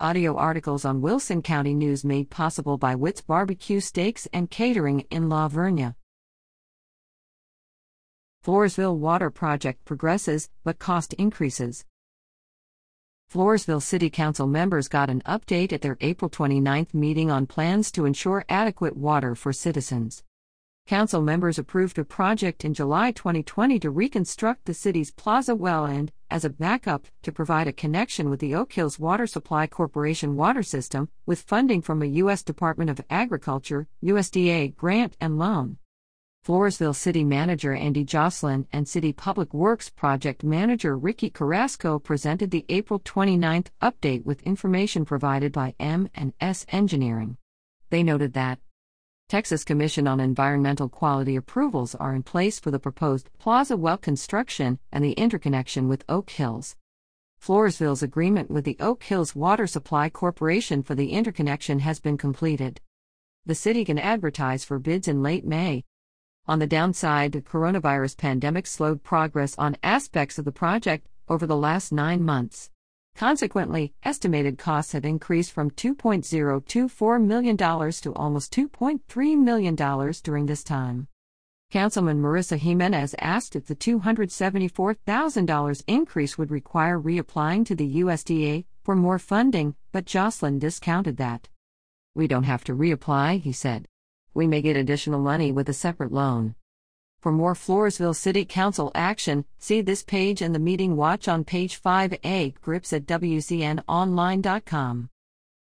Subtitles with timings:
[0.00, 5.28] Audio articles on Wilson County News made possible by Witt's Barbecue Steaks and Catering in
[5.28, 5.94] La Vernia.
[8.44, 11.84] Floresville Water Project progresses, but cost increases.
[13.32, 18.04] Floresville City Council members got an update at their April 29 meeting on plans to
[18.04, 20.24] ensure adequate water for citizens.
[20.86, 26.12] Council members approved a project in July 2020 to reconstruct the city's Plaza well and,
[26.30, 30.62] as a backup, to provide a connection with the Oak Hills Water Supply Corporation water
[30.62, 32.42] system, with funding from a U.S.
[32.42, 35.78] Department of Agriculture USDA grant and loan.
[36.46, 42.66] Floresville City Manager Andy Joslin and City Public Works Project Manager Ricky Carrasco presented the
[42.68, 47.38] April 29 update with information provided by M&S Engineering.
[47.88, 48.58] They noted that
[49.26, 54.78] Texas Commission on Environmental Quality approvals are in place for the proposed Plaza Well construction
[54.92, 56.76] and the interconnection with Oak Hills.
[57.40, 62.82] Floresville's agreement with the Oak Hills Water Supply Corporation for the interconnection has been completed.
[63.46, 65.84] The city can advertise for bids in late May.
[66.46, 71.56] On the downside, the coronavirus pandemic slowed progress on aspects of the project over the
[71.56, 72.70] last nine months.
[73.16, 79.76] Consequently, estimated costs have increased from $2.024 million to almost $2.3 million
[80.22, 81.06] during this time.
[81.70, 88.96] Councilman Marissa Jimenez asked if the $274,000 increase would require reapplying to the USDA for
[88.96, 91.48] more funding, but Joslin discounted that.
[92.14, 93.86] We don't have to reapply, he said.
[94.34, 96.54] We may get additional money with a separate loan.
[97.24, 101.80] For more Floresville City Council action, see this page and the meeting watch on page
[101.80, 105.08] 5A, grips at WCNonline.com.